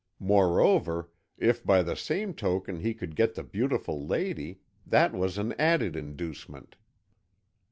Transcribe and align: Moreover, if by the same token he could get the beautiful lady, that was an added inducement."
Moreover, 0.17 1.11
if 1.37 1.63
by 1.63 1.83
the 1.83 1.95
same 1.95 2.33
token 2.33 2.79
he 2.79 2.95
could 2.95 3.15
get 3.15 3.35
the 3.35 3.43
beautiful 3.43 4.03
lady, 4.03 4.59
that 4.83 5.13
was 5.13 5.37
an 5.37 5.53
added 5.59 5.95
inducement." 5.95 6.75